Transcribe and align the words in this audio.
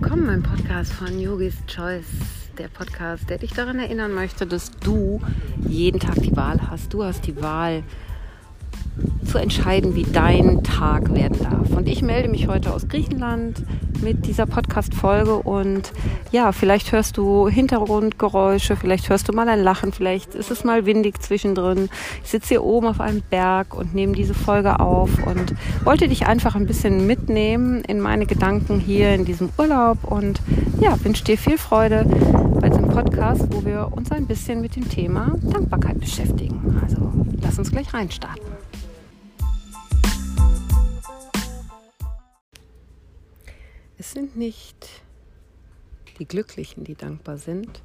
willkommen 0.00 0.28
beim 0.28 0.42
Podcast 0.44 0.92
von 0.92 1.18
Yogis 1.18 1.56
Choice, 1.66 2.06
der 2.56 2.68
Podcast, 2.68 3.28
der 3.28 3.38
dich 3.38 3.50
daran 3.50 3.80
erinnern 3.80 4.14
möchte, 4.14 4.46
dass 4.46 4.70
du 4.70 5.20
jeden 5.66 5.98
Tag 5.98 6.14
die 6.22 6.36
Wahl 6.36 6.60
hast. 6.70 6.94
Du 6.94 7.02
hast 7.02 7.26
die 7.26 7.42
Wahl, 7.42 7.82
zu 9.24 9.38
entscheiden, 9.38 9.94
wie 9.94 10.04
dein 10.04 10.62
Tag 10.62 11.14
werden 11.14 11.38
darf. 11.42 11.76
Und 11.76 11.88
ich 11.88 12.02
melde 12.02 12.28
mich 12.28 12.48
heute 12.48 12.72
aus 12.72 12.88
Griechenland 12.88 13.62
mit 14.02 14.26
dieser 14.26 14.46
Podcast-Folge 14.46 15.36
und 15.36 15.92
ja, 16.30 16.52
vielleicht 16.52 16.92
hörst 16.92 17.16
du 17.16 17.48
Hintergrundgeräusche, 17.48 18.76
vielleicht 18.76 19.08
hörst 19.08 19.28
du 19.28 19.32
mal 19.32 19.48
ein 19.48 19.62
Lachen, 19.62 19.92
vielleicht 19.92 20.34
ist 20.34 20.50
es 20.50 20.64
mal 20.64 20.86
windig 20.86 21.20
zwischendrin. 21.20 21.88
Ich 22.22 22.30
sitze 22.30 22.48
hier 22.48 22.64
oben 22.64 22.86
auf 22.86 23.00
einem 23.00 23.22
Berg 23.28 23.74
und 23.74 23.94
nehme 23.94 24.12
diese 24.14 24.34
Folge 24.34 24.80
auf 24.80 25.10
und 25.26 25.54
wollte 25.84 26.08
dich 26.08 26.26
einfach 26.26 26.54
ein 26.54 26.66
bisschen 26.66 27.06
mitnehmen 27.06 27.82
in 27.84 28.00
meine 28.00 28.26
Gedanken 28.26 28.80
hier 28.80 29.14
in 29.14 29.24
diesem 29.24 29.50
Urlaub 29.58 30.04
und 30.04 30.40
ja, 30.80 30.96
wünsche 31.04 31.24
dir 31.24 31.36
viel 31.36 31.58
Freude 31.58 32.06
bei 32.60 32.68
diesem 32.68 32.88
Podcast, 32.88 33.46
wo 33.50 33.64
wir 33.64 33.88
uns 33.92 34.10
ein 34.12 34.26
bisschen 34.26 34.60
mit 34.60 34.76
dem 34.76 34.88
Thema 34.88 35.34
Dankbarkeit 35.42 35.98
beschäftigen. 35.98 36.78
Also 36.82 37.12
lass 37.42 37.58
uns 37.58 37.70
gleich 37.70 37.92
reinstarten. 37.92 38.42
Es 44.00 44.12
sind 44.12 44.36
nicht 44.36 45.02
die 46.20 46.24
Glücklichen, 46.24 46.84
die 46.84 46.94
dankbar 46.94 47.36
sind. 47.36 47.82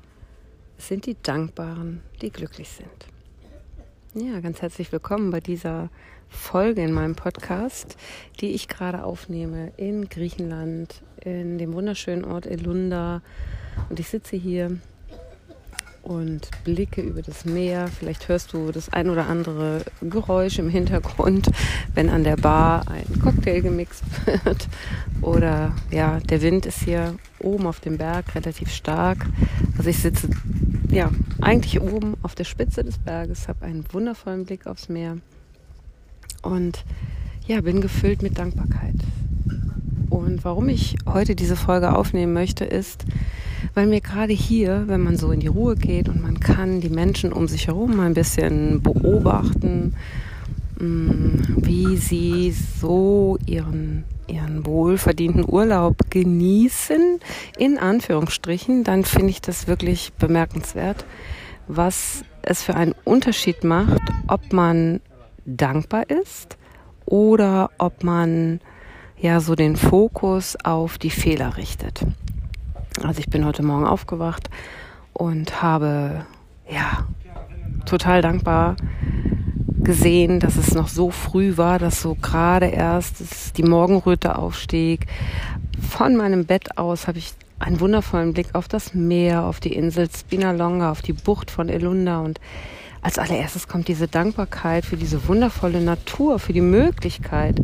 Es 0.77 0.87
sind 0.87 1.07
die 1.07 1.17
Dankbaren, 1.19 2.03
die 2.21 2.29
glücklich 2.29 2.69
sind. 2.69 3.07
Ja, 4.13 4.39
ganz 4.39 4.61
herzlich 4.61 4.91
willkommen 4.91 5.31
bei 5.31 5.39
dieser 5.39 5.89
Folge 6.29 6.83
in 6.83 6.93
meinem 6.93 7.15
Podcast, 7.15 7.97
die 8.41 8.51
ich 8.51 8.67
gerade 8.67 9.03
aufnehme 9.03 9.73
in 9.77 10.07
Griechenland, 10.07 11.01
in 11.19 11.57
dem 11.57 11.73
wunderschönen 11.73 12.25
Ort 12.25 12.45
Elunda. 12.45 13.23
Und 13.89 13.99
ich 13.99 14.07
sitze 14.07 14.35
hier 14.35 14.77
und 16.03 16.49
blicke 16.65 17.01
über 17.01 17.21
das 17.21 17.45
Meer. 17.45 17.87
Vielleicht 17.87 18.27
hörst 18.27 18.53
du 18.53 18.71
das 18.71 18.91
ein 18.91 19.09
oder 19.09 19.27
andere 19.27 19.83
Geräusch 20.01 20.59
im 20.59 20.69
Hintergrund, 20.69 21.49
wenn 21.95 22.09
an 22.09 22.23
der 22.23 22.35
Bar 22.35 22.85
ein 22.89 23.19
Cocktail 23.21 23.61
gemixt 23.61 24.03
wird. 24.25 24.67
Oder 25.21 25.73
ja, 25.91 26.19
der 26.19 26.41
Wind 26.41 26.65
ist 26.65 26.83
hier 26.83 27.15
oben 27.39 27.65
auf 27.65 27.79
dem 27.79 27.97
Berg 27.97 28.35
relativ 28.35 28.69
stark. 28.69 29.25
Also 29.77 29.89
ich 29.89 29.97
sitze 29.99 30.29
ja 30.89 31.09
eigentlich 31.41 31.81
oben 31.81 32.15
auf 32.21 32.35
der 32.35 32.43
Spitze 32.43 32.83
des 32.83 32.97
Berges, 32.97 33.47
habe 33.47 33.65
einen 33.65 33.85
wundervollen 33.91 34.45
Blick 34.45 34.67
aufs 34.67 34.89
Meer 34.89 35.17
und 36.41 36.83
ja, 37.47 37.61
bin 37.61 37.81
gefüllt 37.81 38.21
mit 38.21 38.37
Dankbarkeit. 38.37 38.95
Und 40.09 40.45
warum 40.45 40.69
ich 40.69 40.97
heute 41.07 41.35
diese 41.35 41.55
Folge 41.55 41.95
aufnehmen 41.95 42.33
möchte, 42.33 42.65
ist, 42.65 43.05
weil 43.73 43.87
mir 43.87 44.01
gerade 44.01 44.33
hier, 44.33 44.83
wenn 44.87 45.01
man 45.01 45.17
so 45.17 45.31
in 45.31 45.39
die 45.39 45.47
Ruhe 45.47 45.75
geht 45.75 46.09
und 46.09 46.21
man 46.21 46.39
kann 46.39 46.81
die 46.81 46.89
Menschen 46.89 47.33
um 47.33 47.47
sich 47.47 47.67
herum 47.67 47.99
ein 47.99 48.13
bisschen 48.13 48.81
beobachten, 48.81 49.95
mm, 50.79 51.57
wie 51.57 51.97
sie 51.97 52.51
so 52.51 53.37
ihren, 53.45 54.03
ihren 54.27 54.65
wohlverdienten 54.65 55.45
Urlaub 55.47 55.97
genießen, 56.09 57.19
in 57.57 57.77
Anführungsstrichen, 57.77 58.83
dann 58.83 59.03
finde 59.05 59.29
ich 59.29 59.41
das 59.41 59.67
wirklich 59.67 60.13
bemerkenswert, 60.13 61.05
was 61.67 62.23
es 62.43 62.61
für 62.61 62.75
einen 62.75 62.93
Unterschied 63.03 63.63
macht, 63.63 64.01
ob 64.27 64.53
man 64.53 64.99
dankbar 65.45 66.09
ist 66.09 66.57
oder 67.05 67.71
ob 67.77 68.03
man 68.03 68.59
ja 69.19 69.39
so 69.39 69.55
den 69.55 69.77
Fokus 69.77 70.57
auf 70.63 70.97
die 70.97 71.09
Fehler 71.09 71.57
richtet. 71.57 72.05
Also 73.01 73.19
ich 73.19 73.29
bin 73.29 73.45
heute 73.45 73.63
Morgen 73.63 73.85
aufgewacht 73.85 74.49
und 75.13 75.61
habe 75.61 76.25
ja 76.69 77.07
total 77.85 78.21
dankbar 78.21 78.75
gesehen, 79.83 80.39
dass 80.39 80.55
es 80.55 80.73
noch 80.73 80.87
so 80.87 81.09
früh 81.09 81.57
war, 81.57 81.79
dass 81.79 82.01
so 82.01 82.15
gerade 82.15 82.67
erst 82.67 83.57
die 83.57 83.63
Morgenröte 83.63 84.37
aufstieg. 84.37 85.07
Von 85.81 86.15
meinem 86.15 86.45
Bett 86.45 86.77
aus 86.77 87.07
habe 87.07 87.17
ich 87.17 87.33
einen 87.59 87.79
wundervollen 87.79 88.33
Blick 88.33 88.47
auf 88.53 88.67
das 88.67 88.93
Meer, 88.93 89.43
auf 89.43 89.59
die 89.59 89.73
Insel 89.73 90.09
Spinalonga, 90.09 90.91
auf 90.91 91.01
die 91.01 91.13
Bucht 91.13 91.51
von 91.51 91.69
Elunda 91.69 92.19
und 92.19 92.39
als 93.03 93.19
allererstes 93.19 93.67
kommt 93.67 93.89
diese 93.89 94.07
Dankbarkeit 94.07 94.85
für 94.85 94.95
diese 94.95 95.27
wundervolle 95.27 95.81
Natur, 95.81 96.39
für 96.39 96.53
die 96.53 96.61
Möglichkeit, 96.61 97.57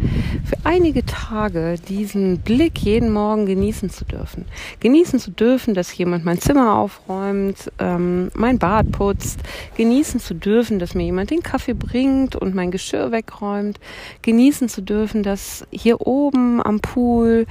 für 0.44 0.58
einige 0.66 1.06
Tage 1.06 1.76
diesen 1.88 2.40
Blick 2.40 2.78
jeden 2.80 3.12
Morgen 3.12 3.46
genießen 3.46 3.90
zu 3.90 4.04
dürfen. 4.04 4.46
Genießen 4.82 5.18
zu 5.18 5.32
dürfen, 5.32 5.74
dass 5.74 5.98
jemand 5.98 6.26
mein 6.26 6.42
Zimmer 6.42 6.78
aufräumt, 6.78 7.72
ähm, 7.80 8.32
mein 8.36 8.60
Bad 8.60 8.92
putzt. 8.92 9.40
Genießen 9.78 10.20
zu 10.20 10.34
dürfen, 10.34 10.78
dass 10.78 10.94
mir 10.94 11.06
jemand 11.06 11.32
den 11.32 11.42
Kaffee 11.42 11.74
bringt 11.74 12.36
und 12.36 12.54
mein 12.54 12.70
Geschirr 12.70 13.14
wegräumt. 13.14 13.80
Genießen 14.22 14.68
zu 14.68 14.82
dürfen, 14.82 15.24
dass 15.24 15.66
hier 15.72 16.06
oben 16.06 16.62
am 16.62 16.82
Pool 16.82 17.46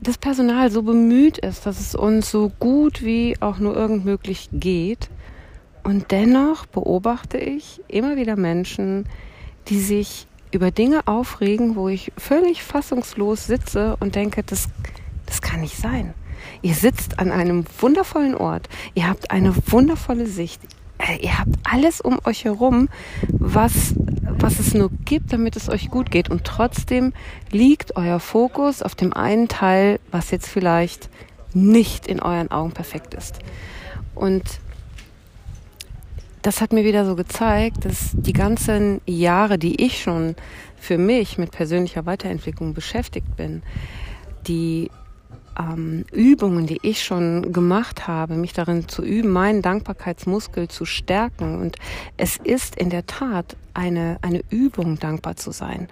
das 0.00 0.16
Personal 0.16 0.70
so 0.70 0.82
bemüht 0.82 1.38
ist, 1.38 1.66
dass 1.66 1.80
es 1.80 1.96
uns 1.96 2.30
so 2.30 2.52
gut 2.60 3.02
wie 3.02 3.36
auch 3.40 3.58
nur 3.58 3.76
irgend 3.76 4.04
möglich 4.04 4.48
geht. 4.52 5.10
Und 5.82 6.10
dennoch 6.10 6.66
beobachte 6.66 7.38
ich 7.38 7.80
immer 7.88 8.16
wieder 8.16 8.36
Menschen, 8.36 9.06
die 9.68 9.80
sich 9.80 10.26
über 10.52 10.70
Dinge 10.70 11.06
aufregen, 11.06 11.76
wo 11.76 11.88
ich 11.88 12.12
völlig 12.16 12.62
fassungslos 12.62 13.46
sitze 13.46 13.96
und 14.00 14.14
denke, 14.14 14.42
das, 14.42 14.68
das 15.26 15.42
kann 15.42 15.60
nicht 15.60 15.76
sein. 15.76 16.14
Ihr 16.60 16.74
sitzt 16.74 17.18
an 17.18 17.30
einem 17.30 17.64
wundervollen 17.80 18.34
Ort, 18.34 18.68
ihr 18.94 19.08
habt 19.08 19.30
eine 19.30 19.54
wundervolle 19.70 20.26
Sicht, 20.26 20.60
äh, 20.98 21.16
ihr 21.22 21.38
habt 21.38 21.54
alles 21.64 22.00
um 22.00 22.18
euch 22.24 22.44
herum, 22.44 22.88
was, 23.28 23.94
was 24.22 24.60
es 24.60 24.74
nur 24.74 24.90
gibt, 25.04 25.32
damit 25.32 25.56
es 25.56 25.68
euch 25.68 25.88
gut 25.90 26.10
geht. 26.10 26.30
Und 26.30 26.44
trotzdem 26.44 27.12
liegt 27.50 27.96
euer 27.96 28.20
Fokus 28.20 28.82
auf 28.82 28.94
dem 28.94 29.12
einen 29.12 29.48
Teil, 29.48 29.98
was 30.10 30.30
jetzt 30.30 30.48
vielleicht 30.48 31.08
nicht 31.54 32.06
in 32.06 32.20
euren 32.20 32.50
Augen 32.50 32.72
perfekt 32.72 33.14
ist. 33.14 33.38
Und 34.14 34.42
das 36.42 36.60
hat 36.60 36.72
mir 36.72 36.84
wieder 36.84 37.04
so 37.04 37.14
gezeigt, 37.14 37.84
dass 37.84 38.10
die 38.12 38.32
ganzen 38.32 39.00
Jahre, 39.06 39.58
die 39.58 39.84
ich 39.84 40.02
schon 40.02 40.34
für 40.76 40.98
mich 40.98 41.38
mit 41.38 41.52
persönlicher 41.52 42.04
Weiterentwicklung 42.04 42.74
beschäftigt 42.74 43.36
bin, 43.36 43.62
die 44.48 44.90
ähm, 45.58 46.04
Übungen, 46.12 46.66
die 46.66 46.78
ich 46.82 47.02
schon 47.04 47.52
gemacht 47.52 48.06
habe, 48.06 48.34
mich 48.34 48.52
darin 48.52 48.88
zu 48.88 49.02
üben, 49.02 49.30
meinen 49.30 49.62
Dankbarkeitsmuskel 49.62 50.68
zu 50.68 50.84
stärken. 50.84 51.60
Und 51.60 51.76
es 52.16 52.36
ist 52.36 52.76
in 52.76 52.90
der 52.90 53.06
Tat 53.06 53.56
eine, 53.74 54.18
eine 54.22 54.42
Übung, 54.50 54.98
dankbar 54.98 55.36
zu 55.36 55.50
sein. 55.50 55.88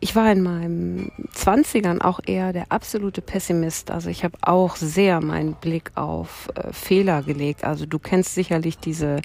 Ich 0.00 0.14
war 0.16 0.30
in 0.30 0.42
meinen 0.42 1.12
Zwanzigern 1.32 2.02
auch 2.02 2.20
eher 2.26 2.52
der 2.52 2.70
absolute 2.70 3.22
Pessimist. 3.22 3.90
Also 3.90 4.10
ich 4.10 4.24
habe 4.24 4.36
auch 4.42 4.76
sehr 4.76 5.20
meinen 5.22 5.54
Blick 5.54 5.92
auf 5.94 6.50
äh, 6.54 6.72
Fehler 6.72 7.22
gelegt. 7.22 7.64
Also 7.64 7.86
du 7.86 7.98
kennst 7.98 8.34
sicherlich 8.34 8.78
diese, 8.78 9.22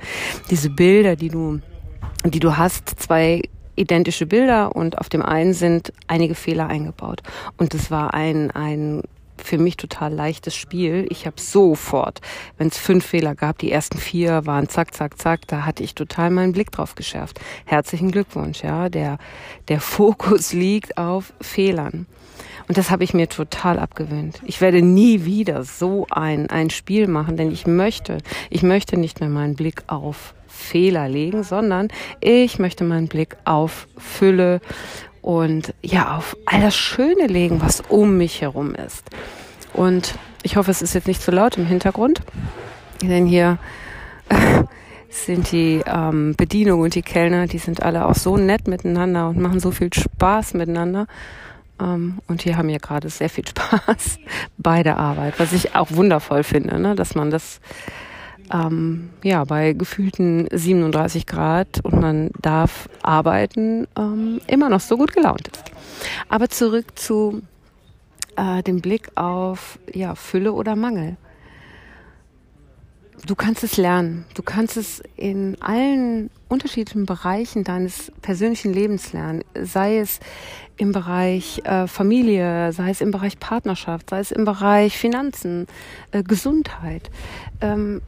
diese 0.49 0.69
Bilder, 0.69 1.15
die 1.15 1.29
du, 1.29 1.59
die 2.25 2.39
du 2.39 2.55
hast, 2.57 2.89
zwei 2.99 3.41
identische 3.79 4.25
Bilder 4.25 4.75
und 4.75 4.97
auf 4.97 5.09
dem 5.09 5.21
einen 5.21 5.53
sind 5.53 5.93
einige 6.07 6.35
Fehler 6.35 6.67
eingebaut. 6.67 7.21
Und 7.57 7.73
es 7.73 7.89
war 7.89 8.13
ein, 8.13 8.51
ein 8.51 9.01
für 9.39 9.57
mich 9.57 9.77
total 9.77 10.13
leichtes 10.13 10.55
Spiel. 10.55 11.05
Ich 11.09 11.25
habe 11.25 11.39
sofort, 11.39 12.21
wenn 12.57 12.67
es 12.67 12.77
fünf 12.77 13.05
Fehler 13.05 13.35
gab, 13.35 13.57
die 13.57 13.71
ersten 13.71 13.97
vier 13.97 14.45
waren 14.45 14.69
zack, 14.69 14.93
zack, 14.93 15.17
zack, 15.19 15.47
da 15.47 15.65
hatte 15.65 15.83
ich 15.83 15.95
total 15.95 16.29
meinen 16.29 16.53
Blick 16.53 16.71
drauf 16.71 16.95
geschärft. 16.95 17.39
Herzlichen 17.65 18.11
Glückwunsch, 18.11 18.63
ja. 18.63 18.89
Der, 18.89 19.17
der 19.67 19.81
Fokus 19.81 20.53
liegt 20.53 20.97
auf 20.97 21.33
Fehlern. 21.41 22.05
Und 22.67 22.77
das 22.77 22.91
habe 22.91 23.03
ich 23.03 23.15
mir 23.15 23.27
total 23.27 23.79
abgewöhnt. 23.79 24.41
Ich 24.45 24.61
werde 24.61 24.83
nie 24.83 25.25
wieder 25.25 25.63
so 25.63 26.05
ein, 26.11 26.49
ein 26.51 26.69
Spiel 26.69 27.07
machen, 27.07 27.35
denn 27.35 27.51
ich 27.51 27.65
möchte, 27.65 28.19
ich 28.51 28.61
möchte 28.61 28.95
nicht 28.95 29.19
mehr 29.19 29.29
meinen 29.29 29.55
Blick 29.55 29.83
auf 29.87 30.35
Fehler 30.47 31.09
legen, 31.09 31.43
sondern 31.43 31.87
ich 32.21 32.59
möchte 32.59 32.83
meinen 32.83 33.07
Blick 33.07 33.37
auf 33.43 33.87
Fülle 33.97 34.61
und 35.21 35.73
ja, 35.81 36.17
auf 36.17 36.37
all 36.45 36.61
das 36.61 36.75
Schöne 36.75 37.27
legen, 37.27 37.61
was 37.61 37.81
um 37.89 38.17
mich 38.17 38.41
herum 38.41 38.75
ist. 38.75 39.03
Und 39.73 40.15
ich 40.43 40.55
hoffe, 40.55 40.71
es 40.71 40.81
ist 40.81 40.93
jetzt 40.93 41.07
nicht 41.07 41.21
zu 41.21 41.31
laut 41.31 41.57
im 41.57 41.65
Hintergrund, 41.65 42.21
denn 43.01 43.25
hier 43.25 43.57
sind 45.09 45.51
die 45.51 45.81
ähm, 45.85 46.35
Bedienung 46.35 46.81
und 46.81 46.95
die 46.95 47.01
Kellner, 47.01 47.47
die 47.47 47.57
sind 47.57 47.83
alle 47.83 48.05
auch 48.05 48.15
so 48.15 48.37
nett 48.37 48.67
miteinander 48.67 49.29
und 49.29 49.39
machen 49.39 49.59
so 49.59 49.71
viel 49.71 49.93
Spaß 49.93 50.53
miteinander. 50.53 51.07
Ähm, 51.79 52.19
und 52.27 52.41
hier 52.41 52.57
haben 52.57 52.67
wir 52.67 52.79
gerade 52.79 53.09
sehr 53.09 53.29
viel 53.29 53.47
Spaß 53.47 54.19
bei 54.57 54.83
der 54.83 54.97
Arbeit, 54.97 55.39
was 55.39 55.53
ich 55.53 55.75
auch 55.75 55.91
wundervoll 55.91 56.43
finde, 56.43 56.79
ne? 56.79 56.95
dass 56.95 57.15
man 57.15 57.31
das 57.31 57.59
ähm, 58.51 59.09
ja, 59.23 59.43
bei 59.43 59.73
gefühlten 59.73 60.47
37 60.51 61.27
Grad 61.27 61.83
und 61.83 61.99
man 61.99 62.31
darf 62.41 62.89
arbeiten, 63.03 63.87
ähm, 63.97 64.41
immer 64.47 64.69
noch 64.69 64.79
so 64.79 64.97
gut 64.97 65.13
gelaunt 65.13 65.47
ist. 65.47 65.71
Aber 66.29 66.49
zurück 66.49 66.97
zu 66.97 67.41
äh, 68.39 68.63
den 68.63 68.81
Blick 68.81 69.09
auf 69.15 69.79
ja, 69.93 70.15
Fülle 70.15 70.53
oder 70.53 70.75
Mangel. 70.75 71.17
Du 73.25 73.35
kannst 73.35 73.63
es 73.63 73.75
lernen. 73.75 74.25
Du 74.33 74.41
kannst 74.41 74.77
es 74.77 75.03
in 75.17 75.61
allen 75.61 76.29
unterschiedlichen 76.47 77.05
Bereichen 77.05 77.65
deines 77.65 78.11
persönlichen 78.21 78.73
Lebens 78.73 79.11
lernen. 79.11 79.43
Sei 79.61 79.97
es 79.97 80.21
im 80.77 80.93
Bereich 80.93 81.61
äh, 81.65 81.87
Familie, 81.87 82.71
sei 82.71 82.91
es 82.91 83.01
im 83.01 83.11
Bereich 83.11 83.37
Partnerschaft, 83.37 84.09
sei 84.09 84.19
es 84.19 84.31
im 84.31 84.45
Bereich 84.45 84.97
Finanzen, 84.97 85.67
äh, 86.11 86.23
Gesundheit. 86.23 87.11
Ähm, 87.59 88.01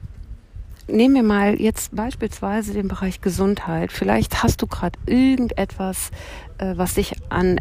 nehmen 0.91 1.15
wir 1.15 1.23
mal 1.23 1.59
jetzt 1.59 1.95
beispielsweise 1.95 2.73
den 2.73 2.88
Bereich 2.88 3.21
Gesundheit. 3.21 3.91
Vielleicht 3.91 4.43
hast 4.43 4.61
du 4.61 4.67
gerade 4.67 4.97
irgendetwas, 5.05 6.11
äh, 6.57 6.73
was 6.75 6.95
dich 6.95 7.15
an, 7.29 7.59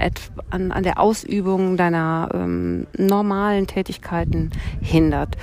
an, 0.50 0.72
an 0.72 0.82
der 0.82 0.98
Ausübung 0.98 1.76
deiner 1.76 2.28
ähm, 2.34 2.86
normalen 2.96 3.66
Tätigkeiten 3.66 4.50
hindert. 4.80 5.36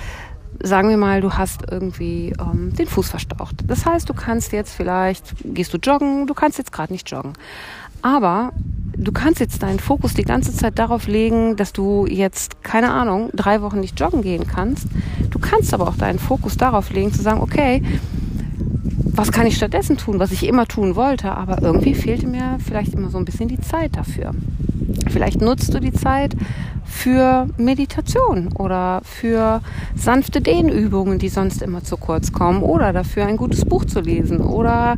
Sagen 0.60 0.88
wir 0.88 0.96
mal, 0.96 1.20
du 1.20 1.34
hast 1.34 1.70
irgendwie 1.70 2.32
ähm, 2.40 2.74
den 2.74 2.86
Fuß 2.86 3.08
verstaucht. 3.10 3.56
Das 3.66 3.86
heißt, 3.86 4.08
du 4.08 4.14
kannst 4.14 4.52
jetzt 4.52 4.72
vielleicht, 4.74 5.34
gehst 5.44 5.72
du 5.72 5.78
joggen, 5.78 6.26
du 6.26 6.34
kannst 6.34 6.58
jetzt 6.58 6.72
gerade 6.72 6.92
nicht 6.92 7.08
joggen. 7.10 7.34
Aber 8.02 8.52
du 8.98 9.12
kannst 9.12 9.40
jetzt 9.40 9.62
deinen 9.62 9.78
Fokus 9.78 10.14
die 10.14 10.24
ganze 10.24 10.52
Zeit 10.52 10.78
darauf 10.78 11.06
legen, 11.06 11.56
dass 11.56 11.72
du 11.72 12.06
jetzt, 12.06 12.62
keine 12.62 12.90
Ahnung, 12.90 13.30
drei 13.32 13.62
Wochen 13.62 13.80
nicht 13.80 13.98
joggen 13.98 14.22
gehen 14.22 14.46
kannst. 14.46 14.88
Du 15.30 15.38
kannst 15.38 15.72
aber 15.72 15.88
auch 15.88 15.96
deinen 15.96 16.18
Fokus 16.18 16.56
darauf 16.56 16.90
legen, 16.90 17.12
zu 17.12 17.22
sagen, 17.22 17.40
okay, 17.40 17.82
was 19.04 19.32
kann 19.32 19.46
ich 19.46 19.56
stattdessen 19.56 19.96
tun, 19.96 20.18
was 20.18 20.32
ich 20.32 20.46
immer 20.46 20.66
tun 20.66 20.94
wollte, 20.96 21.32
aber 21.32 21.62
irgendwie 21.62 21.94
fehlte 21.94 22.26
mir 22.26 22.58
vielleicht 22.64 22.94
immer 22.94 23.10
so 23.10 23.18
ein 23.18 23.24
bisschen 23.24 23.48
die 23.48 23.60
Zeit 23.60 23.96
dafür. 23.96 24.32
Vielleicht 25.08 25.40
nutzt 25.40 25.72
du 25.74 25.80
die 25.80 25.92
Zeit 25.92 26.36
für 26.84 27.48
Meditation 27.56 28.48
oder 28.52 29.00
für 29.04 29.60
sanfte 29.94 30.40
Dehnübungen, 30.40 31.18
die 31.18 31.28
sonst 31.28 31.62
immer 31.62 31.82
zu 31.82 31.96
kurz 31.96 32.32
kommen 32.32 32.62
oder 32.62 32.92
dafür 32.92 33.26
ein 33.26 33.36
gutes 33.36 33.64
Buch 33.64 33.84
zu 33.84 34.00
lesen 34.00 34.40
oder 34.40 34.96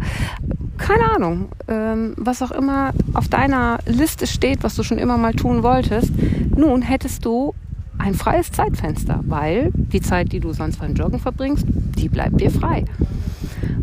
keine 0.81 1.11
Ahnung, 1.15 1.50
ähm, 1.69 2.15
was 2.17 2.43
auch 2.43 2.50
immer 2.50 2.93
auf 3.15 3.29
deiner 3.29 3.79
Liste 3.87 4.27
steht, 4.27 4.62
was 4.62 4.75
du 4.75 4.82
schon 4.82 4.99
immer 4.99 5.19
mal 5.19 5.35
tun 5.35 5.62
wolltest. 5.62 6.11
Nun 6.56 6.82
hättest 6.82 7.25
du 7.25 7.55
ein 7.99 8.15
freies 8.15 8.50
Zeitfenster, 8.50 9.21
weil 9.27 9.71
die 9.75 10.00
Zeit, 10.00 10.32
die 10.32 10.41
du 10.41 10.53
sonst 10.53 10.79
beim 10.79 10.94
Joggen 10.94 11.21
verbringst, 11.21 11.67
die 11.69 12.09
bleibt 12.09 12.41
dir 12.41 12.50
frei. 12.50 12.87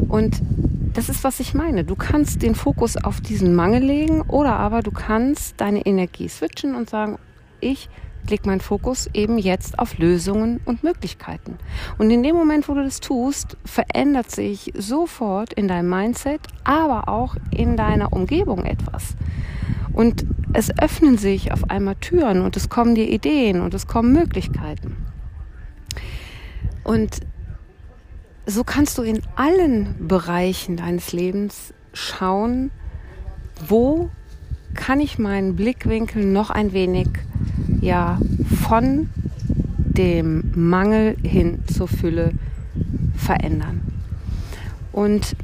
Und 0.09 0.41
das 0.93 1.09
ist, 1.09 1.23
was 1.23 1.39
ich 1.39 1.53
meine. 1.53 1.83
Du 1.83 1.95
kannst 1.95 2.41
den 2.41 2.55
Fokus 2.55 2.97
auf 2.97 3.21
diesen 3.21 3.53
Mangel 3.53 3.83
legen 3.83 4.21
oder 4.21 4.57
aber 4.57 4.81
du 4.81 4.89
kannst 4.89 5.61
deine 5.61 5.85
Energie 5.85 6.27
switchen 6.27 6.73
und 6.73 6.89
sagen, 6.89 7.19
ich 7.59 7.89
lege 8.29 8.47
meinen 8.47 8.61
Fokus 8.61 9.09
eben 9.13 9.37
jetzt 9.37 9.79
auf 9.79 9.97
Lösungen 9.97 10.59
und 10.65 10.83
Möglichkeiten. 10.83 11.57
Und 11.97 12.11
in 12.11 12.23
dem 12.23 12.35
Moment, 12.35 12.67
wo 12.67 12.73
du 12.73 12.83
das 12.83 12.99
tust, 12.99 13.57
verändert 13.65 14.31
sich 14.31 14.73
sofort 14.75 15.53
in 15.53 15.67
deinem 15.67 15.89
Mindset, 15.89 16.41
aber 16.63 17.09
auch 17.09 17.35
in 17.51 17.77
deiner 17.77 18.13
Umgebung 18.13 18.65
etwas. 18.65 19.15
Und 19.93 20.25
es 20.53 20.71
öffnen 20.79 21.17
sich 21.17 21.51
auf 21.51 21.69
einmal 21.69 21.95
Türen 21.95 22.41
und 22.41 22.55
es 22.55 22.69
kommen 22.69 22.95
dir 22.95 23.09
Ideen 23.09 23.61
und 23.61 23.73
es 23.73 23.87
kommen 23.87 24.13
Möglichkeiten. 24.13 24.95
Und 26.83 27.21
so 28.45 28.63
kannst 28.63 28.97
du 28.97 29.01
in 29.01 29.21
allen 29.35 30.07
Bereichen 30.07 30.77
deines 30.77 31.11
Lebens 31.11 31.73
schauen, 31.93 32.71
wo 33.67 34.09
kann 34.73 34.99
ich 34.99 35.17
meinen 35.17 35.55
Blickwinkel 35.55 36.23
noch 36.23 36.49
ein 36.49 36.71
wenig 36.71 37.09
ja 37.81 38.19
von 38.65 39.09
dem 39.75 40.51
Mangel 40.55 41.17
hin 41.23 41.59
zur 41.67 41.87
Fülle 41.87 42.31
verändern. 43.15 43.81
Und 44.91 45.35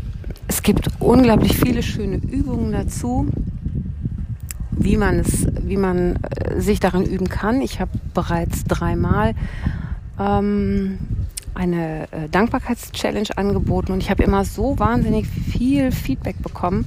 es 0.48 0.62
gibt 0.62 0.90
unglaublich 1.00 1.58
viele 1.58 1.84
schöne 1.84 2.18
Übungen 2.18 2.72
dazu, 2.72 3.28
wie 4.72 4.98
man 4.98 5.20
es, 5.20 5.48
wie 5.62 5.78
man 5.78 6.18
äh, 6.18 6.60
sich 6.60 6.80
darin 6.80 7.06
üben 7.06 7.30
kann. 7.30 7.62
Ich 7.62 7.80
habe 7.80 7.92
bereits 8.14 8.64
dreimal 8.66 9.34
ähm, 10.20 11.00
eine 11.56 12.12
äh, 12.12 12.30
Dankbarkeitschallenge 12.30 13.38
angeboten 13.38 13.92
und 13.92 14.02
ich 14.02 14.10
habe 14.10 14.24
immer 14.24 14.44
so 14.46 14.78
wahnsinnig 14.80 15.28
viel 15.28 15.92
Feedback 15.92 16.42
bekommen, 16.42 16.86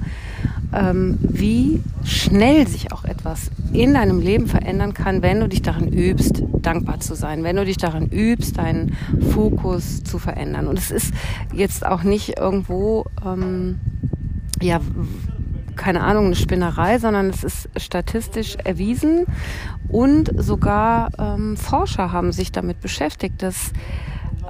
ähm, 0.77 1.19
wie 1.21 1.83
schnell 2.05 2.69
sich 2.69 2.93
auch 2.93 3.05
etwas 3.05 3.51
in 3.73 3.95
deinem 3.95 4.21
Leben 4.21 4.47
verändern 4.47 4.95
kann, 4.95 5.23
wenn 5.23 5.41
du 5.41 5.49
dich 5.49 5.63
darin 5.63 5.93
übst, 5.93 6.43
dankbar 6.61 7.01
zu 7.01 7.15
sein, 7.15 7.43
wenn 7.45 7.57
du 7.57 7.65
dich 7.65 7.79
darin 7.79 8.09
übst, 8.09 8.59
deinen 8.59 8.97
Fokus 9.33 10.05
zu 10.05 10.19
verändern. 10.19 10.67
Und 10.67 10.79
es 10.79 10.91
ist 10.91 11.15
jetzt 11.53 11.87
auch 11.87 12.03
nicht 12.03 12.39
irgendwo, 12.39 13.07
ähm, 13.25 13.81
ja, 14.61 14.81
keine 15.77 16.03
Ahnung, 16.03 16.27
eine 16.27 16.37
Spinnerei, 16.37 16.99
sondern 16.99 17.31
es 17.31 17.45
ist 17.45 17.69
statistisch 17.77 18.57
erwiesen 18.65 19.27
und 19.89 20.31
sogar 20.37 21.11
ähm, 21.19 21.57
Forscher 21.57 22.13
haben 22.13 22.33
sich 22.33 22.51
damit 22.51 22.81
beschäftigt, 22.81 23.43
dass 23.43 23.73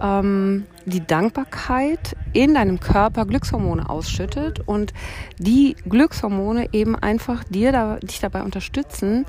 ähm, 0.00 0.64
die 0.86 1.04
Dankbarkeit 1.04 2.16
in 2.32 2.54
deinem 2.54 2.80
Körper 2.80 3.26
Glückshormone 3.26 3.90
ausschüttet 3.90 4.60
und 4.66 4.94
die 5.38 5.76
Glückshormone 5.88 6.68
eben 6.72 6.96
einfach 6.96 7.44
dir 7.44 7.72
da, 7.72 7.96
dich 7.96 8.20
dabei 8.20 8.42
unterstützen, 8.42 9.26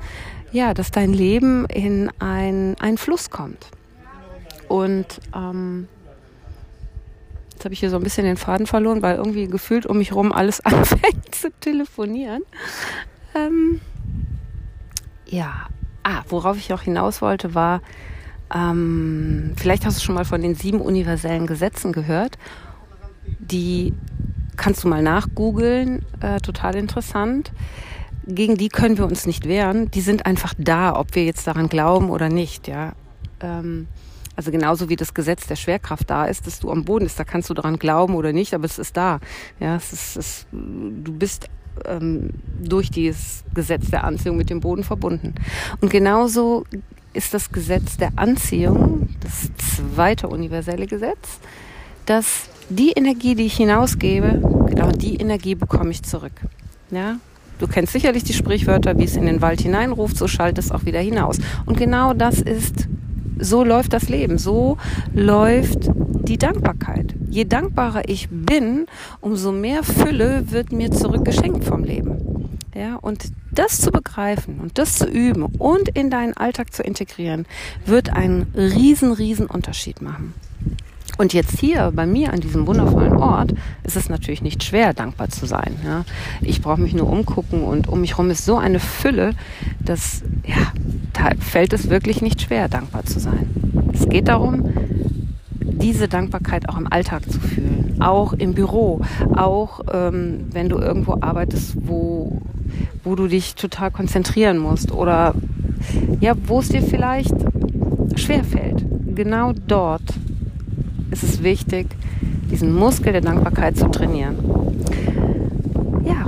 ja, 0.52 0.72
dass 0.72 0.90
dein 0.90 1.12
Leben 1.12 1.66
in 1.66 2.10
ein, 2.20 2.76
einen 2.80 2.96
Fluss 2.96 3.30
kommt. 3.30 3.66
Und 4.68 5.20
ähm, 5.34 5.88
jetzt 7.52 7.64
habe 7.64 7.74
ich 7.74 7.80
hier 7.80 7.90
so 7.90 7.96
ein 7.96 8.02
bisschen 8.02 8.24
den 8.24 8.36
Faden 8.36 8.66
verloren, 8.66 9.02
weil 9.02 9.16
irgendwie 9.16 9.48
gefühlt 9.48 9.84
um 9.84 9.98
mich 9.98 10.14
rum 10.14 10.32
alles 10.32 10.60
anfängt 10.64 11.34
zu 11.34 11.50
telefonieren. 11.60 12.42
Ähm, 13.34 13.80
ja, 15.26 15.66
ah, 16.04 16.22
worauf 16.28 16.56
ich 16.56 16.72
auch 16.72 16.82
hinaus 16.82 17.20
wollte, 17.20 17.54
war, 17.54 17.82
ähm, 18.54 19.52
vielleicht 19.56 19.84
hast 19.84 19.98
du 19.98 20.04
schon 20.04 20.14
mal 20.14 20.24
von 20.24 20.42
den 20.42 20.54
sieben 20.54 20.80
universellen 20.80 21.46
Gesetzen 21.46 21.92
gehört. 21.92 22.38
Die 23.40 23.92
kannst 24.56 24.84
du 24.84 24.88
mal 24.88 25.02
nachgoogeln, 25.02 26.04
äh, 26.20 26.40
total 26.40 26.76
interessant. 26.76 27.52
Gegen 28.26 28.56
die 28.56 28.68
können 28.68 28.98
wir 28.98 29.06
uns 29.06 29.26
nicht 29.26 29.46
wehren. 29.46 29.90
Die 29.90 30.00
sind 30.00 30.26
einfach 30.26 30.54
da, 30.58 30.94
ob 30.94 31.14
wir 31.14 31.24
jetzt 31.24 31.46
daran 31.46 31.68
glauben 31.68 32.10
oder 32.10 32.28
nicht. 32.28 32.68
Ja, 32.68 32.92
ähm, 33.40 33.86
also 34.36 34.50
genauso 34.50 34.88
wie 34.88 34.96
das 34.96 35.14
Gesetz 35.14 35.46
der 35.46 35.56
Schwerkraft 35.56 36.08
da 36.08 36.26
ist, 36.26 36.46
dass 36.46 36.60
du 36.60 36.70
am 36.70 36.84
Boden 36.84 37.04
bist. 37.04 37.18
Da 37.18 37.24
kannst 37.24 37.50
du 37.50 37.54
daran 37.54 37.78
glauben 37.78 38.14
oder 38.14 38.32
nicht, 38.32 38.54
aber 38.54 38.66
es 38.66 38.78
ist 38.78 38.96
da. 38.96 39.20
Ja, 39.60 39.76
es 39.76 39.92
ist, 39.92 40.16
es, 40.16 40.46
du 40.52 41.12
bist 41.12 41.48
ähm, 41.86 42.30
durch 42.62 42.90
dieses 42.90 43.44
Gesetz 43.54 43.90
der 43.90 44.04
Anziehung 44.04 44.36
mit 44.36 44.50
dem 44.50 44.60
Boden 44.60 44.84
verbunden. 44.84 45.34
Und 45.80 45.90
genauso 45.90 46.64
ist 47.18 47.34
das 47.34 47.50
Gesetz 47.50 47.96
der 47.96 48.12
Anziehung, 48.14 49.08
das 49.18 49.50
zweite 49.56 50.28
universelle 50.28 50.86
Gesetz, 50.86 51.40
dass 52.06 52.48
die 52.68 52.92
Energie, 52.92 53.34
die 53.34 53.46
ich 53.46 53.56
hinausgebe, 53.56 54.40
genau 54.68 54.92
die 54.92 55.16
Energie 55.16 55.56
bekomme 55.56 55.90
ich 55.90 56.04
zurück. 56.04 56.40
Ja? 56.92 57.16
Du 57.58 57.66
kennst 57.66 57.92
sicherlich 57.92 58.22
die 58.22 58.34
Sprichwörter, 58.34 58.96
wie 58.98 59.04
es 59.04 59.16
in 59.16 59.26
den 59.26 59.42
Wald 59.42 59.60
hineinruft, 59.60 60.16
so 60.16 60.28
schallt 60.28 60.58
es 60.58 60.70
auch 60.70 60.84
wieder 60.84 61.00
hinaus. 61.00 61.38
Und 61.66 61.76
genau 61.76 62.14
das 62.14 62.40
ist, 62.40 62.86
so 63.40 63.64
läuft 63.64 63.94
das 63.94 64.08
Leben, 64.08 64.38
so 64.38 64.78
läuft 65.12 65.90
die 66.22 66.38
Dankbarkeit. 66.38 67.16
Je 67.28 67.46
dankbarer 67.46 68.08
ich 68.08 68.28
bin, 68.30 68.86
umso 69.20 69.50
mehr 69.50 69.82
Fülle 69.82 70.52
wird 70.52 70.70
mir 70.70 70.92
zurückgeschenkt 70.92 71.64
vom 71.64 71.82
Leben. 71.82 72.27
Ja, 72.78 72.94
und 72.94 73.32
das 73.50 73.80
zu 73.80 73.90
begreifen 73.90 74.60
und 74.60 74.78
das 74.78 74.94
zu 74.94 75.08
üben 75.08 75.42
und 75.42 75.88
in 75.88 76.10
deinen 76.10 76.36
Alltag 76.36 76.72
zu 76.72 76.84
integrieren, 76.84 77.44
wird 77.84 78.12
einen 78.12 78.52
riesen, 78.54 79.12
riesen 79.12 79.46
Unterschied 79.46 80.00
machen. 80.00 80.32
Und 81.16 81.32
jetzt 81.32 81.58
hier 81.58 81.90
bei 81.92 82.06
mir 82.06 82.32
an 82.32 82.38
diesem 82.38 82.68
wundervollen 82.68 83.16
Ort 83.16 83.52
ist 83.82 83.96
es 83.96 84.08
natürlich 84.08 84.42
nicht 84.42 84.62
schwer, 84.62 84.94
dankbar 84.94 85.28
zu 85.28 85.46
sein. 85.46 85.74
Ja. 85.84 86.04
Ich 86.40 86.62
brauche 86.62 86.80
mich 86.80 86.94
nur 86.94 87.10
umgucken 87.10 87.64
und 87.64 87.88
um 87.88 88.00
mich 88.00 88.12
herum 88.12 88.30
ist 88.30 88.44
so 88.44 88.58
eine 88.58 88.78
Fülle, 88.78 89.32
dass 89.80 90.22
ja, 90.46 90.72
da 91.14 91.30
fällt 91.40 91.72
es 91.72 91.90
wirklich 91.90 92.22
nicht 92.22 92.42
schwer, 92.42 92.68
dankbar 92.68 93.04
zu 93.04 93.18
sein. 93.18 93.90
Es 93.92 94.08
geht 94.08 94.28
darum, 94.28 94.72
diese 95.60 96.06
Dankbarkeit 96.06 96.68
auch 96.68 96.76
im 96.76 96.86
Alltag 96.92 97.28
zu 97.28 97.40
fühlen, 97.40 97.96
auch 98.00 98.34
im 98.34 98.54
Büro, 98.54 99.00
auch 99.34 99.80
ähm, 99.92 100.46
wenn 100.52 100.68
du 100.68 100.78
irgendwo 100.78 101.18
arbeitest, 101.20 101.74
wo 101.80 102.40
wo 103.08 103.14
du 103.14 103.26
dich 103.26 103.54
total 103.54 103.90
konzentrieren 103.90 104.58
musst 104.58 104.92
oder 104.92 105.34
ja, 106.20 106.34
wo 106.46 106.60
es 106.60 106.68
dir 106.68 106.82
vielleicht 106.82 107.34
schwer 108.16 108.44
fällt. 108.44 108.84
Genau 109.14 109.54
dort 109.66 110.02
ist 111.10 111.22
es 111.22 111.42
wichtig, 111.42 111.86
diesen 112.50 112.74
Muskel 112.74 113.12
der 113.12 113.22
Dankbarkeit 113.22 113.78
zu 113.78 113.88
trainieren. 113.88 114.36
Ja, 116.04 116.26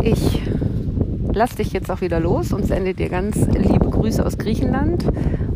ich 0.00 0.42
lass 1.32 1.56
dich 1.56 1.72
jetzt 1.72 1.90
auch 1.90 2.00
wieder 2.00 2.20
los 2.20 2.52
und 2.52 2.64
sende 2.64 2.94
dir 2.94 3.08
ganz 3.08 3.36
liebe 3.48 3.90
Grüße 3.90 4.24
aus 4.24 4.38
Griechenland. 4.38 5.04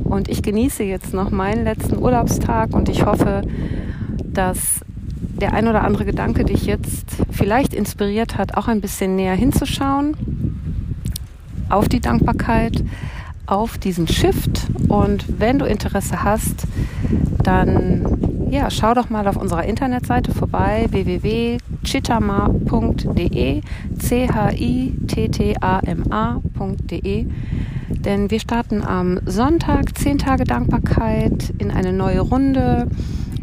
Und 0.02 0.28
ich 0.28 0.42
genieße 0.42 0.82
jetzt 0.82 1.14
noch 1.14 1.30
meinen 1.30 1.62
letzten 1.62 1.96
Urlaubstag 1.96 2.74
und 2.74 2.88
ich 2.88 3.06
hoffe, 3.06 3.42
dass 4.24 4.80
der 5.20 5.52
ein 5.52 5.68
oder 5.68 5.84
andere 5.84 6.04
Gedanke 6.04 6.44
dich 6.44 6.66
jetzt 6.66 7.16
vielleicht 7.30 7.74
inspiriert 7.74 8.36
hat, 8.36 8.56
auch 8.56 8.68
ein 8.68 8.80
bisschen 8.80 9.16
näher 9.16 9.34
hinzuschauen 9.34 10.16
auf 11.68 11.88
die 11.88 12.00
Dankbarkeit, 12.00 12.82
auf 13.46 13.78
diesen 13.78 14.08
Shift. 14.08 14.66
Und 14.88 15.24
wenn 15.38 15.58
du 15.58 15.66
Interesse 15.66 16.24
hast, 16.24 16.66
dann 17.42 18.48
ja, 18.50 18.70
schau 18.70 18.94
doch 18.94 19.10
mal 19.10 19.28
auf 19.28 19.36
unserer 19.36 19.64
Internetseite 19.64 20.32
vorbei 20.32 20.86
www.chitama.de 20.90 23.60
c 23.98 24.28
h 24.28 24.52
i 24.52 24.94
t 25.06 25.28
t 25.28 25.54
a 25.60 25.80
m 25.80 26.04
a.de 26.10 27.26
denn 27.90 28.30
wir 28.30 28.40
starten 28.40 28.82
am 28.82 29.20
Sonntag 29.26 29.98
10 29.98 30.16
Tage 30.18 30.44
Dankbarkeit 30.44 31.52
in 31.58 31.70
eine 31.70 31.92
neue 31.92 32.20
Runde 32.20 32.88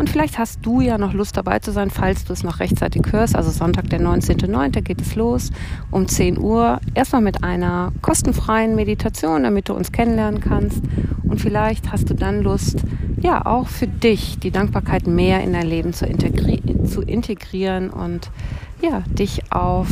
und 0.05 0.11
vielleicht 0.11 0.37
hast 0.37 0.59
du 0.61 0.81
ja 0.81 0.99
noch 0.99 1.13
Lust 1.13 1.35
dabei 1.35 1.57
zu 1.57 1.71
sein, 1.71 1.89
falls 1.89 2.25
du 2.25 2.33
es 2.33 2.43
noch 2.43 2.59
rechtzeitig 2.59 3.11
hörst. 3.11 3.35
Also 3.35 3.49
Sonntag, 3.49 3.89
der 3.89 3.99
19.09. 3.99 4.81
geht 4.81 5.01
es 5.01 5.15
los 5.15 5.49
um 5.89 6.07
10 6.07 6.37
Uhr. 6.37 6.79
Erstmal 6.93 7.23
mit 7.23 7.43
einer 7.43 7.91
kostenfreien 8.03 8.75
Meditation, 8.75 9.41
damit 9.41 9.67
du 9.67 9.73
uns 9.73 9.91
kennenlernen 9.91 10.41
kannst. 10.41 10.83
Und 11.23 11.41
vielleicht 11.41 11.91
hast 11.91 12.07
du 12.11 12.13
dann 12.13 12.43
Lust, 12.43 12.83
ja, 13.19 13.47
auch 13.47 13.67
für 13.67 13.87
dich 13.87 14.37
die 14.37 14.51
Dankbarkeit 14.51 15.07
mehr 15.07 15.41
in 15.41 15.53
dein 15.53 15.65
Leben 15.65 15.91
zu, 15.91 16.05
integri 16.05 16.61
zu 16.85 17.01
integrieren 17.01 17.89
und 17.89 18.29
ja, 18.83 19.01
dich 19.07 19.51
auf 19.51 19.87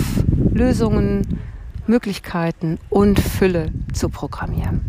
Lösungen, 0.53 1.39
Möglichkeiten 1.87 2.77
und 2.91 3.19
Fülle 3.19 3.71
zu 3.93 4.09
programmieren. 4.09 4.81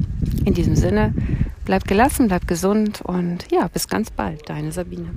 In 0.44 0.52
diesem 0.52 0.76
Sinne, 0.76 1.14
bleib 1.64 1.84
gelassen, 1.84 2.28
bleib 2.28 2.46
gesund 2.46 3.00
und 3.02 3.50
ja, 3.50 3.68
bis 3.68 3.88
ganz 3.88 4.10
bald, 4.10 4.48
deine 4.48 4.72
Sabine. 4.72 5.10